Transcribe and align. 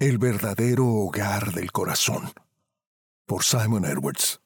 El 0.00 0.18
verdadero 0.18 0.86
hogar 0.86 1.52
del 1.52 1.72
corazón. 1.72 2.30
Por 3.26 3.42
Simon 3.42 3.84
Edwards. 3.84 4.40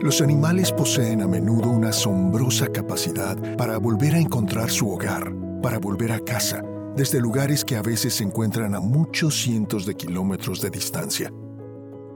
Los 0.00 0.22
animales 0.22 0.72
poseen 0.72 1.20
a 1.20 1.28
menudo 1.28 1.68
una 1.68 1.90
asombrosa 1.90 2.68
capacidad 2.68 3.36
para 3.58 3.76
volver 3.76 4.14
a 4.14 4.18
encontrar 4.18 4.70
su 4.70 4.90
hogar, 4.90 5.30
para 5.62 5.78
volver 5.78 6.12
a 6.12 6.20
casa, 6.20 6.62
desde 6.96 7.20
lugares 7.20 7.66
que 7.66 7.76
a 7.76 7.82
veces 7.82 8.14
se 8.14 8.24
encuentran 8.24 8.74
a 8.74 8.80
muchos 8.80 9.38
cientos 9.38 9.84
de 9.84 9.94
kilómetros 9.94 10.62
de 10.62 10.70
distancia. 10.70 11.30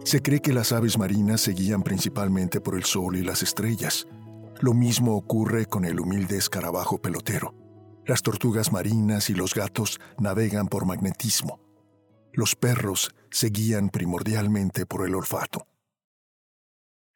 Se 0.02 0.22
cree 0.22 0.40
que 0.40 0.54
las 0.54 0.72
aves 0.72 0.96
marinas 0.96 1.42
se 1.42 1.52
guían 1.52 1.82
principalmente 1.82 2.62
por 2.62 2.74
el 2.74 2.84
sol 2.84 3.16
y 3.16 3.22
las 3.22 3.42
estrellas. 3.42 4.06
Lo 4.60 4.72
mismo 4.72 5.14
ocurre 5.14 5.66
con 5.66 5.84
el 5.84 6.00
humilde 6.00 6.38
escarabajo 6.38 7.02
pelotero. 7.02 7.61
Las 8.04 8.22
tortugas 8.22 8.72
marinas 8.72 9.30
y 9.30 9.34
los 9.34 9.54
gatos 9.54 10.00
navegan 10.18 10.66
por 10.66 10.86
magnetismo. 10.86 11.60
Los 12.32 12.56
perros 12.56 13.14
se 13.30 13.48
guían 13.48 13.90
primordialmente 13.90 14.86
por 14.86 15.06
el 15.06 15.14
olfato. 15.14 15.68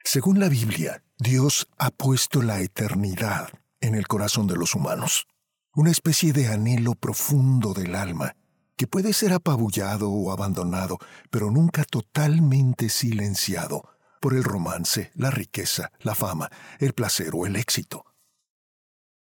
Según 0.05 0.39
la 0.39 0.49
Biblia, 0.49 1.03
Dios 1.19 1.69
ha 1.79 1.91
puesto 1.91 2.41
la 2.41 2.61
eternidad 2.61 3.49
en 3.81 3.97
el 3.97 4.07
corazón 4.07 4.47
de 4.47 4.55
los 4.55 4.77
humanos, 4.77 5.27
una 5.75 5.91
especie 5.91 6.33
de 6.33 6.49
anhelo 6.49 6.95
profundo 6.95 7.75
del 7.75 7.97
alma, 7.97 8.37
que 8.77 8.87
puede 8.87 9.13
ser 9.13 9.33
apabullado 9.33 10.11
o 10.11 10.31
abandonado, 10.31 10.99
pero 11.31 11.51
nunca 11.51 11.85
totalmente 11.85 12.91
silenciado 12.91 13.83
por 14.21 14.35
el 14.35 14.45
romance, 14.45 15.11
la 15.15 15.31
riqueza, 15.31 15.91
la 15.99 16.15
fama, 16.15 16.51
el 16.79 16.93
placer 16.93 17.31
o 17.35 17.45
el 17.45 17.57
éxito. 17.57 18.05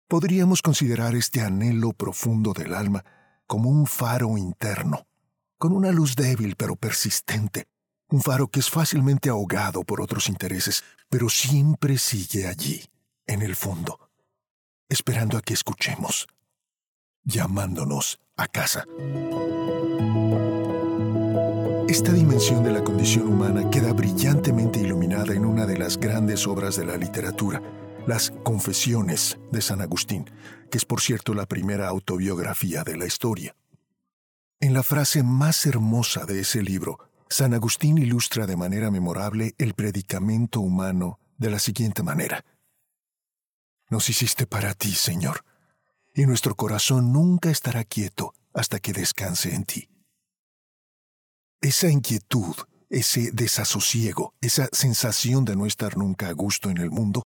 Podríamos 0.08 0.62
considerar 0.62 1.16
este 1.16 1.42
anhelo 1.42 1.92
profundo 1.92 2.54
del 2.54 2.76
alma 2.76 3.04
como 3.48 3.72
un 3.72 3.88
faro 3.88 4.38
interno, 4.38 5.08
con 5.58 5.74
una 5.74 5.92
luz 5.92 6.16
débil 6.16 6.56
pero 6.56 6.76
persistente, 6.76 7.66
un 8.10 8.22
faro 8.22 8.48
que 8.48 8.60
es 8.60 8.70
fácilmente 8.70 9.30
ahogado 9.30 9.84
por 9.84 10.02
otros 10.02 10.30
intereses, 10.30 10.84
pero 11.10 11.28
siempre 11.28 11.98
sigue 11.98 12.48
allí, 12.48 12.86
en 13.26 13.42
el 13.42 13.56
fondo, 13.56 14.12
esperando 14.90 15.40
a 15.40 15.42
que 15.42 15.56
escuchemos, 15.56 16.28
llamándonos 17.24 18.20
a 18.38 18.48
casa. 18.48 18.86
Esta 21.88 22.12
dimensión 22.14 22.64
de 22.64 22.72
la 22.72 22.84
condición 22.84 23.28
humana 23.28 23.72
queda 23.72 23.92
brillantemente 23.94 24.80
iluminada 24.80 25.34
en 25.34 25.46
una 25.46 25.66
de 25.66 25.80
las 25.80 25.98
grandes 25.98 26.46
obras 26.46 26.76
de 26.76 26.86
la 26.86 26.96
literatura, 26.96 27.62
las 28.08 28.32
Confesiones 28.44 29.38
de 29.52 29.62
San 29.62 29.82
Agustín, 29.82 30.30
que 30.70 30.78
es 30.78 30.86
por 30.86 31.02
cierto 31.02 31.34
la 31.34 31.46
primera 31.46 31.88
autobiografía 31.88 32.84
de 32.84 32.98
la 32.98 33.06
historia. 33.06 33.56
En 34.60 34.74
la 34.74 34.84
frase 34.84 35.24
más 35.24 35.66
hermosa 35.66 36.26
de 36.26 36.42
ese 36.42 36.62
libro, 36.62 37.00
San 37.30 37.54
Agustín 37.54 37.98
ilustra 37.98 38.46
de 38.46 38.56
manera 38.56 38.92
memorable 38.92 39.56
el 39.58 39.74
predicamento 39.74 40.60
humano 40.60 41.20
de 41.38 41.50
la 41.50 41.60
siguiente 41.60 42.04
manera. 42.04 42.46
Nos 43.90 44.10
hiciste 44.10 44.46
para 44.46 44.74
ti, 44.74 44.92
Señor, 44.92 45.44
y 46.14 46.26
nuestro 46.26 46.56
corazón 46.56 47.12
nunca 47.12 47.50
estará 47.50 47.84
quieto 47.84 48.34
hasta 48.54 48.80
que 48.80 48.94
descanse 48.94 49.54
en 49.54 49.66
ti. 49.66 49.90
Esa 51.60 51.90
inquietud, 51.90 52.56
ese 52.90 53.32
desasosiego, 53.32 54.34
esa 54.42 54.70
sensación 54.72 55.44
de 55.44 55.56
no 55.56 55.66
estar 55.66 55.98
nunca 55.98 56.30
a 56.30 56.32
gusto 56.32 56.70
en 56.70 56.78
el 56.78 56.92
mundo, 56.92 57.24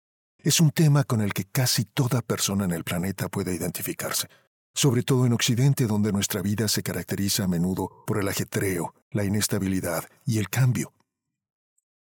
es 0.47 0.61
un 0.61 0.70
tema 0.70 1.05
con 1.05 1.20
el 1.20 1.33
que 1.33 1.44
casi 1.44 1.84
toda 1.84 2.22
persona 2.22 2.64
en 2.64 2.72
el 2.72 2.84
planeta 2.84 3.28
puede 3.28 3.55
identificarse 3.55 4.28
sobre 4.77 5.02
todo 5.02 5.25
en 5.25 5.33
Occidente 5.33 5.86
donde 5.86 6.12
nuestra 6.12 6.42
vida 6.42 6.69
se 6.69 6.83
caracteriza 6.83 7.44
a 7.44 7.48
menudo 7.48 8.05
por 8.06 8.20
el 8.20 8.28
ajetreo, 8.28 8.94
la 9.11 9.24
inestabilidad 9.24 10.05
y 10.27 10.39
el 10.39 10.50
cambio. 10.50 10.92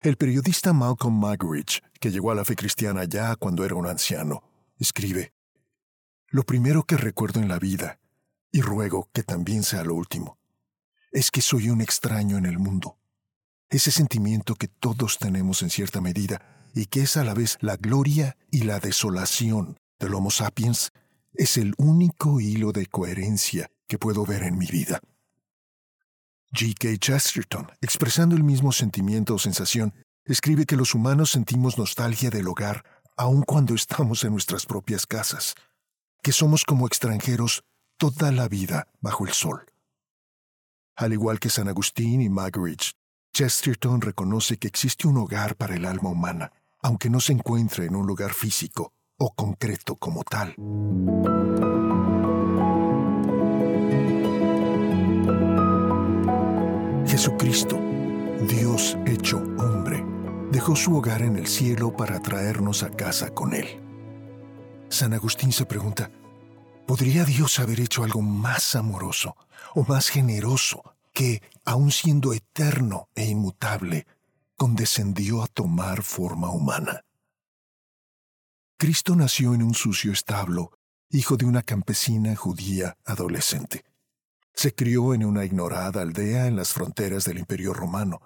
El 0.02 0.18
periodista 0.18 0.74
Malcolm 0.74 1.16
Muggeridge, 1.16 1.82
que 2.02 2.12
llegó 2.12 2.32
a 2.32 2.36
la 2.36 2.44
fe 2.44 2.58
cristiana 2.58 3.06
ya 3.06 3.38
cuando 3.38 3.64
era 3.64 3.76
un 3.76 3.88
anciano, 3.88 4.44
escribe, 4.78 5.32
Lo 6.28 6.44
primero 6.44 6.84
que 6.84 6.98
recuerdo 6.98 7.40
en 7.40 7.48
la 7.48 7.60
vida, 7.60 8.02
y 8.52 8.60
ruego 8.60 9.10
que 9.14 9.24
también 9.24 9.64
sea 9.64 9.86
lo 9.86 9.96
último, 9.96 10.38
es 11.14 11.32
que 11.32 11.42
soy 11.42 11.70
un 11.70 11.80
extraño 11.80 12.38
en 12.38 12.46
el 12.46 12.60
mundo. 12.60 12.98
Ese 13.70 13.90
sentimiento 13.90 14.56
que 14.56 14.68
todos 14.68 15.18
tenemos 15.18 15.62
en 15.62 15.70
cierta 15.70 16.02
medida 16.02 16.65
y 16.76 16.88
que 16.88 17.04
es 17.04 17.18
a 17.18 17.24
la 17.24 17.34
vez 17.34 17.58
la 17.62 17.78
gloria 17.78 18.38
y 18.52 18.64
la 18.64 18.80
desolación 18.80 19.78
del 19.98 20.14
Homo 20.14 20.30
sapiens 20.30 20.92
es 21.34 21.58
el 21.58 21.74
único 21.78 22.40
hilo 22.42 22.74
de 22.74 22.86
coherencia 22.86 23.72
que 23.88 23.98
puedo 23.98 24.26
ver 24.26 24.44
en 24.44 24.58
mi 24.58 24.68
vida. 24.68 25.00
G.K. 26.52 26.98
Chesterton, 27.00 27.72
expresando 27.82 28.36
el 28.36 28.44
mismo 28.44 28.72
sentimiento 28.72 29.36
o 29.36 29.40
sensación, 29.40 29.94
escribe 30.26 30.66
que 30.66 30.76
los 30.76 30.94
humanos 30.94 31.32
sentimos 31.32 31.78
nostalgia 31.78 32.30
del 32.30 32.48
hogar 32.48 32.84
aun 33.18 33.44
cuando 33.44 33.74
estamos 33.74 34.24
en 34.24 34.32
nuestras 34.32 34.66
propias 34.66 35.06
casas, 35.06 35.56
que 36.22 36.34
somos 36.34 36.66
como 36.66 36.88
extranjeros 36.88 37.64
toda 37.98 38.32
la 38.32 38.50
vida 38.50 38.88
bajo 39.00 39.26
el 39.26 39.34
sol. 39.34 39.66
Al 40.98 41.14
igual 41.14 41.40
que 41.40 41.50
San 41.50 41.70
Agustín 41.70 42.22
y 42.22 42.30
Magridge, 42.30 42.94
Chesterton 43.34 44.02
reconoce 44.02 44.58
que 44.58 44.68
existe 44.68 45.08
un 45.08 45.18
hogar 45.18 45.56
para 45.56 45.76
el 45.76 45.86
alma 45.86 46.10
humana, 46.10 46.54
aunque 46.86 47.10
no 47.10 47.20
se 47.20 47.34
encuentre 47.34 47.88
en 47.88 47.96
un 47.96 48.06
lugar 48.06 48.32
físico 48.32 48.94
o 49.18 49.34
concreto 49.34 49.96
como 49.96 50.24
tal. 50.24 50.54
Jesucristo, 57.08 57.80
Dios 58.48 58.96
hecho 59.08 59.38
hombre, 59.58 60.06
dejó 60.52 60.76
su 60.76 60.96
hogar 60.96 61.24
en 61.24 61.38
el 61.38 61.48
cielo 61.48 61.92
para 61.92 62.20
traernos 62.20 62.84
a 62.84 62.92
casa 62.92 63.32
con 63.32 63.56
Él. 63.56 63.66
San 64.88 65.16
Agustín 65.16 65.52
se 65.52 65.66
pregunta, 65.66 66.12
¿podría 66.86 67.26
Dios 67.26 67.58
haber 67.58 67.80
hecho 67.80 68.04
algo 68.04 68.22
más 68.22 68.76
amoroso 68.76 69.36
o 69.74 69.84
más 69.86 70.10
generoso 70.10 70.84
que, 71.14 71.42
aun 71.64 71.90
siendo 71.90 72.32
eterno 72.32 73.08
e 73.16 73.26
inmutable, 73.26 74.06
condescendió 74.56 75.44
a 75.44 75.48
tomar 75.48 76.04
forma 76.04 76.50
humana? 76.50 77.02
Cristo 78.78 79.16
nació 79.16 79.54
en 79.54 79.64
un 79.64 79.74
sucio 79.74 80.12
establo, 80.12 80.72
hijo 81.10 81.38
de 81.38 81.46
una 81.46 81.62
campesina 81.62 82.36
judía 82.36 82.98
adolescente. 83.06 83.86
Se 84.54 84.74
crió 84.74 85.14
en 85.14 85.26
una 85.26 85.46
ignorada 85.46 86.02
aldea 86.02 86.48
en 86.48 86.56
las 86.56 86.74
fronteras 86.74 87.26
del 87.26 87.40
Imperio 87.40 87.74
Romano. 87.74 88.22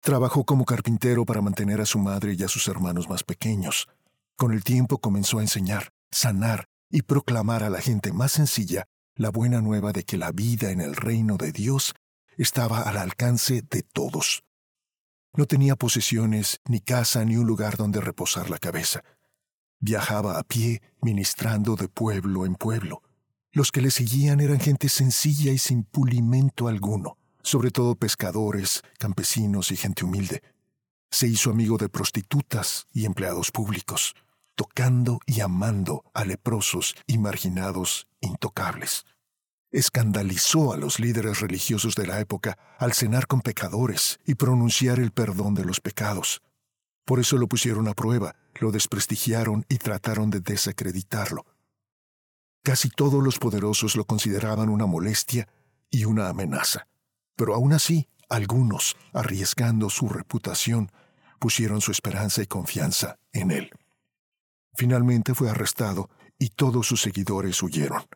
Trabajó 0.00 0.44
como 0.44 0.64
carpintero 0.64 1.24
para 1.24 1.42
mantener 1.42 1.80
a 1.80 1.86
su 1.86 1.98
madre 1.98 2.34
y 2.34 2.42
a 2.42 2.48
sus 2.48 2.68
hermanos 2.68 3.08
más 3.08 3.24
pequeños. 3.24 3.88
Con 4.36 4.52
el 4.52 4.62
tiempo 4.62 4.98
comenzó 4.98 5.38
a 5.38 5.42
enseñar, 5.42 5.92
sanar 6.10 6.68
y 6.90 7.02
proclamar 7.02 7.64
a 7.64 7.70
la 7.70 7.80
gente 7.80 8.12
más 8.12 8.32
sencilla 8.32 8.86
la 9.16 9.30
buena 9.30 9.60
nueva 9.60 9.92
de 9.92 10.04
que 10.04 10.16
la 10.16 10.30
vida 10.30 10.70
en 10.70 10.80
el 10.80 10.94
reino 10.94 11.36
de 11.36 11.52
Dios 11.52 11.94
estaba 12.36 12.82
al 12.82 12.96
alcance 12.96 13.62
de 13.68 13.82
todos. 13.82 14.43
No 15.36 15.46
tenía 15.46 15.74
posesiones, 15.74 16.60
ni 16.68 16.80
casa, 16.80 17.24
ni 17.24 17.36
un 17.36 17.46
lugar 17.46 17.76
donde 17.76 18.00
reposar 18.00 18.50
la 18.50 18.58
cabeza. 18.58 19.02
Viajaba 19.80 20.38
a 20.38 20.44
pie, 20.44 20.80
ministrando 21.02 21.74
de 21.74 21.88
pueblo 21.88 22.46
en 22.46 22.54
pueblo. 22.54 23.02
Los 23.50 23.72
que 23.72 23.80
le 23.80 23.90
seguían 23.90 24.40
eran 24.40 24.60
gente 24.60 24.88
sencilla 24.88 25.52
y 25.52 25.58
sin 25.58 25.82
pulimento 25.82 26.68
alguno, 26.68 27.18
sobre 27.42 27.70
todo 27.70 27.96
pescadores, 27.96 28.82
campesinos 28.98 29.72
y 29.72 29.76
gente 29.76 30.04
humilde. 30.04 30.42
Se 31.10 31.26
hizo 31.26 31.50
amigo 31.50 31.78
de 31.78 31.88
prostitutas 31.88 32.86
y 32.92 33.04
empleados 33.04 33.50
públicos, 33.50 34.14
tocando 34.54 35.18
y 35.26 35.40
amando 35.40 36.04
a 36.14 36.24
leprosos 36.24 36.94
y 37.08 37.18
marginados 37.18 38.06
intocables. 38.20 39.04
Escandalizó 39.74 40.72
a 40.72 40.76
los 40.76 41.00
líderes 41.00 41.40
religiosos 41.40 41.96
de 41.96 42.06
la 42.06 42.20
época 42.20 42.56
al 42.78 42.92
cenar 42.92 43.26
con 43.26 43.40
pecadores 43.40 44.20
y 44.24 44.36
pronunciar 44.36 45.00
el 45.00 45.10
perdón 45.10 45.54
de 45.54 45.64
los 45.64 45.80
pecados. 45.80 46.42
Por 47.04 47.18
eso 47.18 47.38
lo 47.38 47.48
pusieron 47.48 47.88
a 47.88 47.94
prueba 47.94 48.36
lo 48.60 48.70
desprestigiaron 48.70 49.66
y 49.68 49.78
trataron 49.78 50.30
de 50.30 50.38
desacreditarlo. 50.38 51.44
Casi 52.62 52.88
todos 52.88 53.20
los 53.20 53.40
poderosos 53.40 53.96
lo 53.96 54.04
consideraban 54.04 54.68
una 54.68 54.86
molestia 54.86 55.48
y 55.90 56.04
una 56.04 56.28
amenaza, 56.28 56.86
pero 57.34 57.56
aún 57.56 57.72
así, 57.72 58.06
algunos, 58.28 58.96
arriesgando 59.12 59.90
su 59.90 60.08
reputación, 60.08 60.92
pusieron 61.40 61.80
su 61.80 61.90
esperanza 61.90 62.42
y 62.42 62.46
confianza 62.46 63.18
en 63.32 63.50
él. 63.50 63.70
Finalmente 64.74 65.34
fue 65.34 65.50
arrestado 65.50 66.10
y 66.38 66.50
todos 66.50 66.86
sus 66.86 67.02
seguidores 67.02 67.60
huyeron. 67.60 68.06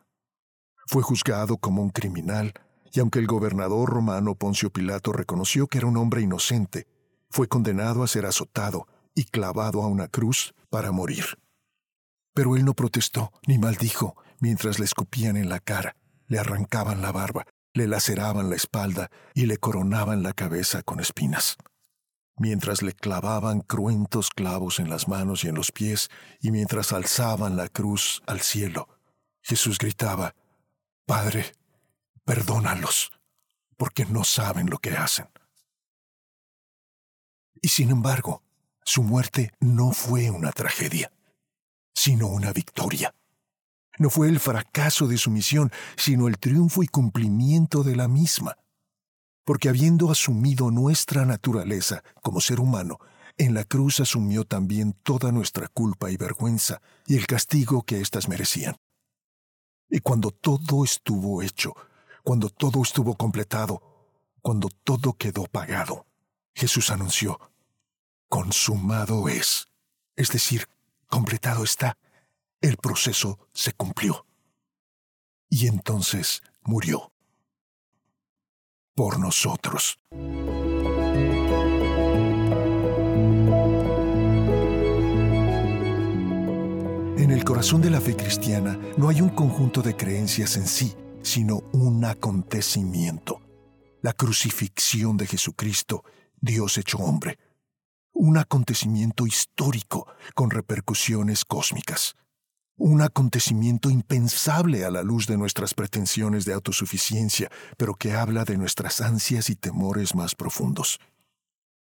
Fue 0.89 1.03
juzgado 1.03 1.57
como 1.57 1.83
un 1.83 1.91
criminal, 1.91 2.51
y 2.91 2.99
aunque 2.99 3.19
el 3.19 3.27
gobernador 3.27 3.91
romano 3.91 4.33
Poncio 4.33 4.71
Pilato 4.71 5.11
reconoció 5.11 5.67
que 5.67 5.77
era 5.77 5.85
un 5.85 5.97
hombre 5.97 6.21
inocente, 6.23 6.87
fue 7.29 7.47
condenado 7.47 8.01
a 8.01 8.07
ser 8.07 8.25
azotado 8.25 8.87
y 9.13 9.25
clavado 9.25 9.83
a 9.83 9.87
una 9.87 10.07
cruz 10.07 10.55
para 10.71 10.91
morir. 10.91 11.37
Pero 12.33 12.55
él 12.55 12.65
no 12.65 12.73
protestó 12.73 13.31
ni 13.45 13.59
maldijo 13.59 14.15
mientras 14.39 14.79
le 14.79 14.85
escupían 14.85 15.37
en 15.37 15.47
la 15.47 15.59
cara, 15.59 15.95
le 16.25 16.39
arrancaban 16.39 17.03
la 17.03 17.11
barba, 17.11 17.45
le 17.75 17.85
laceraban 17.85 18.49
la 18.49 18.55
espalda 18.55 19.11
y 19.35 19.45
le 19.45 19.57
coronaban 19.57 20.23
la 20.23 20.33
cabeza 20.33 20.81
con 20.81 20.99
espinas. 20.99 21.57
Mientras 22.35 22.81
le 22.81 22.93
clavaban 22.93 23.61
cruentos 23.61 24.31
clavos 24.31 24.79
en 24.79 24.89
las 24.89 25.07
manos 25.07 25.43
y 25.43 25.49
en 25.49 25.55
los 25.55 25.71
pies, 25.71 26.09
y 26.41 26.49
mientras 26.49 26.93
alzaban 26.93 27.57
la 27.57 27.67
cruz 27.67 28.23
al 28.25 28.41
cielo, 28.41 28.89
Jesús 29.43 29.77
gritaba, 29.77 30.33
Padre, 31.09 31.43
perdónalos, 32.23 33.11
porque 33.77 34.05
no 34.05 34.23
saben 34.23 34.69
lo 34.69 34.77
que 34.77 34.91
hacen. 34.91 35.27
Y 37.63 37.69
sin 37.69 37.89
embargo, 37.89 38.43
su 38.85 39.01
muerte 39.01 39.51
no 39.59 39.91
fue 39.91 40.29
una 40.29 40.51
tragedia, 40.51 41.11
sino 41.95 42.27
una 42.27 42.53
victoria. 42.53 43.15
No 43.97 44.11
fue 44.11 44.27
el 44.29 44.39
fracaso 44.39 45.07
de 45.07 45.17
su 45.17 45.31
misión, 45.31 45.71
sino 45.97 46.27
el 46.27 46.37
triunfo 46.37 46.83
y 46.83 46.87
cumplimiento 46.87 47.81
de 47.81 47.95
la 47.95 48.07
misma. 48.07 48.59
Porque 49.45 49.67
habiendo 49.67 50.11
asumido 50.11 50.69
nuestra 50.69 51.25
naturaleza 51.25 52.03
como 52.21 52.39
ser 52.39 52.59
humano, 52.59 52.99
en 53.35 53.55
la 53.55 53.63
cruz 53.63 53.99
asumió 53.99 54.45
también 54.45 54.93
toda 55.01 55.31
nuestra 55.31 55.69
culpa 55.69 56.11
y 56.11 56.17
vergüenza 56.17 56.83
y 57.07 57.17
el 57.17 57.25
castigo 57.25 57.81
que 57.81 57.99
éstas 57.99 58.29
merecían. 58.29 58.75
Y 59.89 59.99
cuando 60.01 60.31
todo 60.31 60.83
estuvo 60.83 61.41
hecho, 61.41 61.73
cuando 62.23 62.49
todo 62.49 62.81
estuvo 62.81 63.15
completado, 63.15 63.81
cuando 64.41 64.69
todo 64.83 65.13
quedó 65.13 65.45
pagado, 65.45 66.05
Jesús 66.53 66.91
anunció, 66.91 67.39
consumado 68.27 69.27
es, 69.29 69.67
es 70.15 70.29
decir, 70.29 70.67
completado 71.07 71.63
está, 71.63 71.97
el 72.61 72.77
proceso 72.77 73.39
se 73.53 73.73
cumplió. 73.73 74.25
Y 75.49 75.67
entonces 75.67 76.41
murió. 76.61 77.11
Por 78.93 79.19
nosotros. 79.19 79.97
El 87.39 87.45
corazón 87.45 87.81
de 87.81 87.89
la 87.89 88.01
fe 88.01 88.17
cristiana 88.17 88.77
no 88.97 89.07
hay 89.07 89.21
un 89.21 89.29
conjunto 89.29 89.81
de 89.81 89.95
creencias 89.95 90.57
en 90.57 90.67
sí, 90.67 90.93
sino 91.21 91.63
un 91.71 92.03
acontecimiento. 92.03 93.39
La 94.01 94.11
crucifixión 94.11 95.15
de 95.15 95.25
Jesucristo, 95.25 96.03
Dios 96.41 96.77
hecho 96.77 96.97
hombre. 96.97 97.39
Un 98.11 98.37
acontecimiento 98.37 99.25
histórico 99.25 100.05
con 100.35 100.49
repercusiones 100.49 101.45
cósmicas. 101.45 102.17
Un 102.75 103.01
acontecimiento 103.01 103.89
impensable 103.89 104.83
a 104.83 104.91
la 104.91 105.01
luz 105.01 105.25
de 105.25 105.37
nuestras 105.37 105.73
pretensiones 105.73 106.43
de 106.43 106.51
autosuficiencia, 106.51 107.49
pero 107.77 107.93
que 107.95 108.15
habla 108.15 108.43
de 108.43 108.57
nuestras 108.57 108.99
ansias 108.99 109.49
y 109.49 109.55
temores 109.55 110.13
más 110.13 110.35
profundos. 110.35 110.99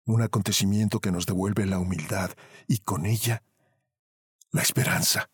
Un 0.07 0.23
acontecimiento 0.23 1.01
que 1.01 1.11
nos 1.11 1.27
devuelve 1.27 1.67
la 1.67 1.81
humildad 1.81 2.31
y 2.69 2.79
con 2.79 3.07
ella 3.07 3.43
la 4.53 4.63
esperanza. 4.63 5.29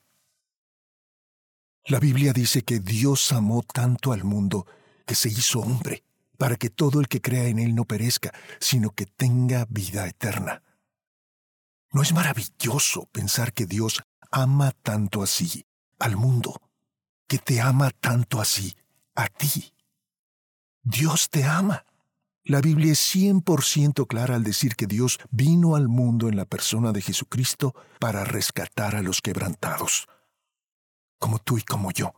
La 1.84 1.98
Biblia 1.98 2.32
dice 2.32 2.62
que 2.62 2.78
Dios 2.78 3.32
amó 3.32 3.62
tanto 3.62 4.12
al 4.12 4.24
mundo 4.24 4.66
que 5.06 5.14
se 5.14 5.28
hizo 5.28 5.60
hombre, 5.60 6.04
para 6.36 6.56
que 6.56 6.70
todo 6.70 7.00
el 7.00 7.08
que 7.08 7.20
crea 7.20 7.44
en 7.44 7.58
Él 7.58 7.74
no 7.74 7.84
perezca, 7.84 8.32
sino 8.60 8.90
que 8.90 9.06
tenga 9.06 9.66
vida 9.68 10.06
eterna. 10.06 10.62
¿No 11.90 12.02
es 12.02 12.12
maravilloso 12.12 13.06
pensar 13.06 13.52
que 13.52 13.66
Dios 13.66 14.02
ama 14.30 14.72
tanto 14.82 15.22
así 15.22 15.66
al 15.98 16.16
mundo, 16.16 16.60
que 17.26 17.38
te 17.38 17.60
ama 17.60 17.90
tanto 17.90 18.40
así 18.40 18.76
a 19.14 19.26
ti? 19.28 19.74
Dios 20.82 21.28
te 21.30 21.44
ama. 21.44 21.84
La 22.48 22.62
Biblia 22.62 22.92
es 22.92 23.14
100% 23.14 24.06
clara 24.06 24.34
al 24.34 24.42
decir 24.42 24.74
que 24.74 24.86
Dios 24.86 25.20
vino 25.30 25.76
al 25.76 25.86
mundo 25.86 26.30
en 26.30 26.36
la 26.36 26.46
persona 26.46 26.92
de 26.92 27.02
Jesucristo 27.02 27.74
para 28.00 28.24
rescatar 28.24 28.96
a 28.96 29.02
los 29.02 29.20
quebrantados, 29.20 30.06
como 31.18 31.40
tú 31.40 31.58
y 31.58 31.62
como 31.62 31.90
yo, 31.90 32.14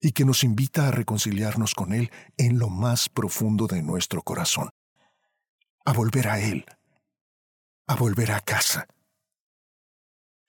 y 0.00 0.12
que 0.12 0.24
nos 0.24 0.44
invita 0.44 0.86
a 0.86 0.92
reconciliarnos 0.92 1.74
con 1.74 1.92
Él 1.92 2.12
en 2.36 2.60
lo 2.60 2.68
más 2.68 3.08
profundo 3.08 3.66
de 3.66 3.82
nuestro 3.82 4.22
corazón, 4.22 4.70
a 5.84 5.92
volver 5.92 6.28
a 6.28 6.38
Él, 6.38 6.64
a 7.88 7.96
volver 7.96 8.30
a 8.30 8.42
casa. 8.42 8.86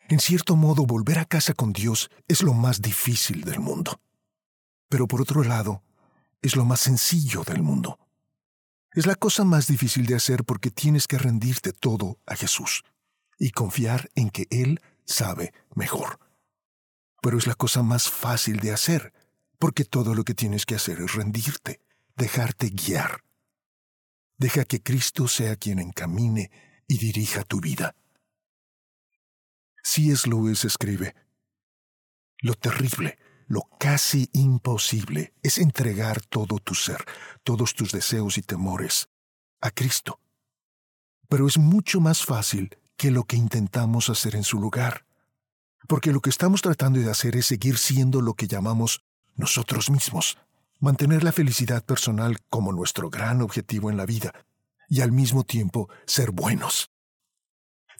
En 0.07 0.19
cierto 0.19 0.55
modo, 0.55 0.85
volver 0.85 1.17
a 1.17 1.25
casa 1.25 1.55
con 1.55 1.73
Dios 1.73 2.11
es 2.27 2.43
lo 2.43 2.53
más 2.53 2.79
difícil 2.79 3.43
del 3.43 3.59
mundo, 3.59 3.99
pero 4.87 5.07
por 5.07 5.19
otro 5.19 5.43
lado, 5.43 5.81
es 6.43 6.55
lo 6.55 6.63
más 6.63 6.81
sencillo 6.81 7.43
del 7.43 7.63
mundo. 7.63 7.97
Es 8.93 9.07
la 9.07 9.15
cosa 9.15 9.43
más 9.43 9.65
difícil 9.65 10.05
de 10.05 10.15
hacer 10.15 10.43
porque 10.43 10.69
tienes 10.69 11.07
que 11.07 11.17
rendirte 11.17 11.73
todo 11.73 12.19
a 12.27 12.35
Jesús 12.35 12.83
y 13.39 13.49
confiar 13.49 14.09
en 14.13 14.29
que 14.29 14.45
Él 14.51 14.81
sabe 15.03 15.51
mejor. 15.73 16.19
Pero 17.19 17.39
es 17.39 17.47
la 17.47 17.55
cosa 17.55 17.81
más 17.81 18.11
fácil 18.11 18.59
de 18.59 18.71
hacer 18.71 19.11
porque 19.57 19.83
todo 19.83 20.13
lo 20.13 20.23
que 20.23 20.35
tienes 20.35 20.67
que 20.67 20.75
hacer 20.75 20.99
es 20.99 21.13
rendirte, 21.13 21.81
dejarte 22.15 22.69
guiar. 22.69 23.23
Deja 24.37 24.63
que 24.63 24.83
Cristo 24.83 25.27
sea 25.27 25.55
quien 25.55 25.79
encamine 25.79 26.51
y 26.87 26.97
dirija 26.97 27.43
tu 27.43 27.61
vida. 27.61 27.95
C.S. 29.83 30.29
Lewis 30.29 30.65
escribe, 30.65 31.15
Lo 32.41 32.53
terrible 32.53 33.17
lo 33.53 33.69
casi 33.77 34.31
imposible 34.33 35.35
es 35.43 35.59
entregar 35.59 36.21
todo 36.25 36.57
tu 36.57 36.73
ser, 36.73 37.05
todos 37.43 37.75
tus 37.75 37.91
deseos 37.91 38.39
y 38.39 38.41
temores, 38.41 39.09
a 39.61 39.69
Cristo. 39.69 40.19
Pero 41.29 41.45
es 41.45 41.59
mucho 41.59 42.01
más 42.01 42.25
fácil 42.25 42.75
que 42.97 43.11
lo 43.11 43.25
que 43.25 43.35
intentamos 43.35 44.09
hacer 44.09 44.35
en 44.35 44.43
su 44.43 44.57
lugar. 44.59 45.05
Porque 45.87 46.11
lo 46.11 46.19
que 46.19 46.31
estamos 46.31 46.63
tratando 46.63 46.99
de 46.99 47.11
hacer 47.11 47.35
es 47.35 47.45
seguir 47.45 47.77
siendo 47.77 48.21
lo 48.21 48.33
que 48.33 48.47
llamamos 48.47 49.03
nosotros 49.35 49.91
mismos, 49.91 50.39
mantener 50.79 51.23
la 51.23 51.31
felicidad 51.31 51.85
personal 51.85 52.39
como 52.49 52.71
nuestro 52.71 53.11
gran 53.11 53.43
objetivo 53.43 53.91
en 53.91 53.97
la 53.97 54.07
vida, 54.07 54.33
y 54.89 55.01
al 55.01 55.11
mismo 55.11 55.43
tiempo 55.43 55.89
ser 56.07 56.31
buenos. 56.31 56.89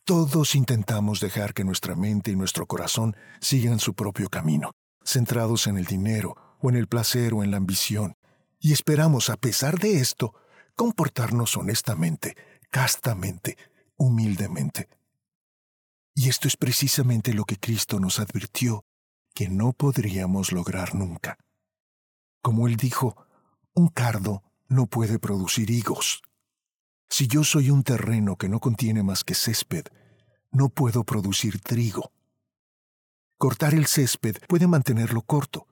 Todos 0.04 0.56
intentamos 0.56 1.20
dejar 1.20 1.54
que 1.54 1.64
nuestra 1.64 1.96
mente 1.96 2.32
y 2.32 2.36
nuestro 2.36 2.66
corazón 2.66 3.16
sigan 3.40 3.78
su 3.78 3.94
propio 3.94 4.30
camino 4.30 4.72
centrados 5.04 5.68
en 5.68 5.78
el 5.78 5.86
dinero 5.86 6.36
o 6.60 6.70
en 6.70 6.76
el 6.76 6.88
placer 6.88 7.34
o 7.34 7.44
en 7.44 7.52
la 7.52 7.58
ambición, 7.58 8.16
y 8.60 8.72
esperamos, 8.72 9.30
a 9.30 9.38
pesar 9.38 9.80
de 9.80 9.98
esto, 9.98 10.34
comportarnos 10.76 11.58
honestamente, 11.58 12.36
castamente, 12.70 13.58
humildemente. 13.98 14.90
Y 16.16 16.30
esto 16.30 16.48
es 16.48 16.58
precisamente 16.58 17.34
lo 17.34 17.44
que 17.46 17.58
Cristo 17.58 18.00
nos 18.00 18.20
advirtió 18.20 18.86
que 19.34 19.50
no 19.50 19.74
podríamos 19.74 20.52
lograr 20.52 20.96
nunca. 20.96 21.38
Como 22.42 22.68
él 22.68 22.78
dijo, 22.78 23.18
un 23.74 23.88
cardo 23.88 24.44
no 24.68 24.86
puede 24.86 25.20
producir 25.20 25.70
higos. 25.70 26.22
Si 27.10 27.28
yo 27.28 27.44
soy 27.44 27.70
un 27.70 27.84
terreno 27.84 28.38
que 28.38 28.50
no 28.50 28.60
contiene 28.60 29.04
más 29.04 29.24
que 29.24 29.34
césped, 29.34 29.86
no 30.52 30.70
puedo 30.70 31.04
producir 31.04 31.60
trigo. 31.60 32.12
Cortar 33.38 33.74
el 33.74 33.88
césped 33.88 34.38
puede 34.48 34.68
mantenerlo 34.68 35.22
corto, 35.22 35.68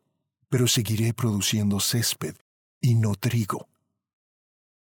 pero 0.49 0.67
seguiré 0.67 1.13
produciendo 1.13 1.79
césped 1.79 2.35
y 2.81 2.95
no 2.95 3.15
trigo. 3.15 3.67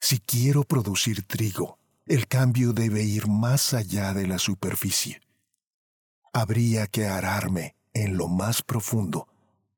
Si 0.01 0.19
quiero 0.21 0.63
producir 0.63 1.25
trigo, 1.25 1.79
el 2.07 2.29
cambio 2.29 2.73
debe 2.73 3.03
ir 3.03 3.27
más 3.27 3.75
allá 3.75 4.15
de 4.15 4.27
la 4.29 4.39
superficie. 4.39 5.21
Habría 6.33 6.87
que 6.87 7.07
ararme 7.07 7.75
en 7.93 8.17
lo 8.17 8.29
más 8.29 8.63
profundo 8.63 9.27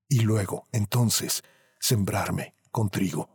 y 0.09 0.21
luego, 0.21 0.69
entonces, 0.73 1.43
sembrarme 1.81 2.55
con 2.71 2.91
trigo. 2.91 3.31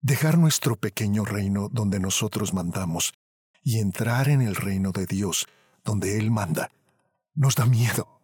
Dejar 0.00 0.38
nuestro 0.38 0.76
pequeño 0.76 1.24
reino 1.24 1.68
donde 1.68 1.98
nosotros 1.98 2.52
mandamos 2.52 3.14
y 3.62 3.78
entrar 3.78 4.28
en 4.28 4.42
el 4.42 4.54
reino 4.54 4.92
de 4.92 5.06
Dios 5.06 5.46
donde 5.84 6.18
Él 6.18 6.30
manda 6.30 6.70
nos 7.34 7.54
da 7.54 7.66
miedo, 7.66 8.20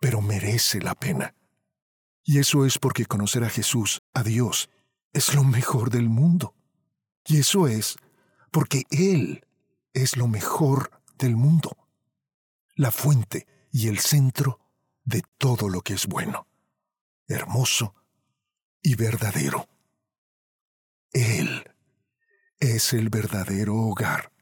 pero 0.00 0.20
merece 0.20 0.80
la 0.80 0.94
pena. 0.94 1.34
Y 2.24 2.38
eso 2.38 2.66
es 2.66 2.78
porque 2.78 3.06
conocer 3.06 3.44
a 3.44 3.50
Jesús, 3.50 4.02
a 4.12 4.22
Dios, 4.22 4.68
es 5.12 5.34
lo 5.34 5.44
mejor 5.44 5.90
del 5.90 6.08
mundo. 6.08 6.54
Y 7.24 7.38
eso 7.38 7.68
es 7.68 7.96
porque 8.50 8.84
Él 8.90 9.46
es 9.92 10.16
lo 10.16 10.28
mejor 10.28 10.90
del 11.18 11.36
mundo, 11.36 11.76
la 12.74 12.90
fuente 12.90 13.46
y 13.70 13.88
el 13.88 13.98
centro 13.98 14.60
de 15.04 15.22
todo 15.38 15.68
lo 15.68 15.82
que 15.82 15.94
es 15.94 16.06
bueno, 16.06 16.46
hermoso 17.28 17.94
y 18.82 18.94
verdadero. 18.94 19.68
Él 21.12 21.64
es 22.58 22.92
el 22.92 23.08
verdadero 23.08 23.76
hogar 23.76 24.32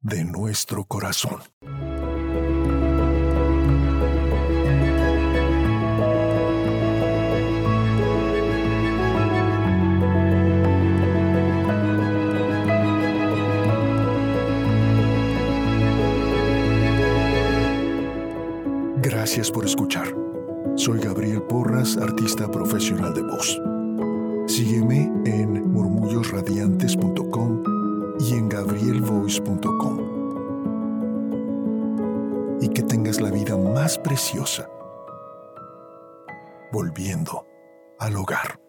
de 0.00 0.24
nuestro 0.24 0.84
corazón. 0.84 1.42
Gracias 19.26 19.50
por 19.50 19.64
escuchar. 19.64 20.06
Soy 20.76 21.00
Gabriel 21.00 21.42
Porras, 21.42 21.96
artista 21.96 22.48
profesional 22.48 23.12
de 23.12 23.22
voz. 23.22 23.60
Sígueme 24.46 25.12
en 25.24 25.68
murmullosradiantes.com 25.72 27.64
y 28.20 28.34
en 28.34 28.48
gabrielvoice.com. 28.48 29.98
Y 32.60 32.68
que 32.68 32.84
tengas 32.84 33.20
la 33.20 33.32
vida 33.32 33.56
más 33.56 33.98
preciosa 33.98 34.70
volviendo 36.70 37.44
al 37.98 38.14
hogar. 38.14 38.65